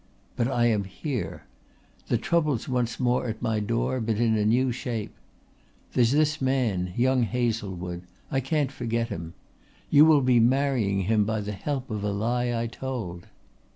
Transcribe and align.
But 0.35 0.47
I 0.47 0.65
am 0.65 0.85
here. 0.85 1.43
The 2.07 2.17
trouble's 2.17 2.67
once 2.67 2.99
more 2.99 3.27
at 3.27 3.39
my 3.39 3.59
door 3.59 3.99
but 4.01 4.15
in 4.15 4.35
a 4.35 4.43
new 4.43 4.71
shape. 4.71 5.13
There's 5.93 6.09
this 6.09 6.41
man, 6.41 6.91
young 6.97 7.21
Hazlewood. 7.21 8.01
I 8.31 8.39
can't 8.39 8.71
forget 8.71 9.09
him. 9.09 9.35
You 9.91 10.05
will 10.05 10.21
be 10.21 10.39
marrying 10.39 11.01
him 11.01 11.23
by 11.23 11.41
the 11.41 11.51
help 11.51 11.91
of 11.91 12.03
a 12.03 12.09
lie 12.11 12.51
I 12.59 12.65
told." 12.65 13.27